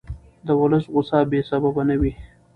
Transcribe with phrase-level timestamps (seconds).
[0.45, 2.11] د ولس غوسه بې سببه نه وي